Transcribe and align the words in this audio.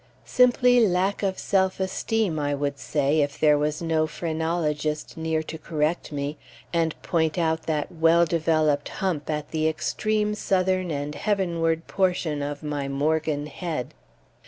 "Simply 0.25 0.79
lack 0.87 1.21
of 1.21 1.37
self 1.37 1.79
esteem" 1.79 2.39
I 2.39 2.55
would 2.55 2.79
say 2.79 3.21
if 3.21 3.39
there 3.39 3.55
was 3.55 3.83
no 3.83 4.07
phrenologist 4.07 5.15
near 5.15 5.43
to 5.43 5.59
correct 5.59 6.11
me, 6.11 6.39
and 6.73 6.99
point 7.03 7.37
out 7.37 7.67
that 7.67 7.91
well 7.91 8.25
developed 8.25 8.89
hump 8.89 9.29
at 9.29 9.49
the 9.51 9.69
extreme 9.69 10.33
southern 10.33 10.89
and 10.89 11.13
heavenward 11.13 11.85
portion 11.85 12.41
of 12.41 12.63
my 12.63 12.87
Morgan 12.87 13.45
head. 13.45 13.93